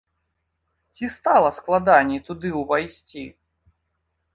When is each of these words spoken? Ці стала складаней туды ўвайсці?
Ці 0.95 1.11
стала 1.17 1.49
складаней 1.59 2.19
туды 2.31 2.49
ўвайсці? 2.63 3.23